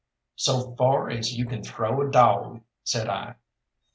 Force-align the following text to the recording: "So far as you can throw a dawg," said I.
"So 0.35 0.75
far 0.77 1.11
as 1.11 1.35
you 1.37 1.45
can 1.45 1.61
throw 1.61 2.01
a 2.01 2.09
dawg," 2.09 2.61
said 2.83 3.07
I. 3.07 3.35